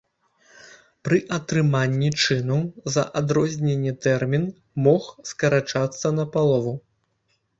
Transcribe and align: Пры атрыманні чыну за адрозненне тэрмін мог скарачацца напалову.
Пры 1.07 1.17
атрыманні 1.35 2.09
чыну 2.23 2.57
за 2.95 3.03
адрозненне 3.21 3.93
тэрмін 4.07 4.49
мог 4.89 5.03
скарачацца 5.33 6.07
напалову. 6.21 6.73